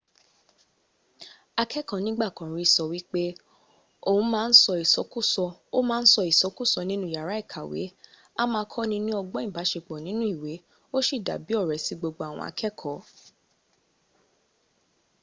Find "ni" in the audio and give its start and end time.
9.05-9.11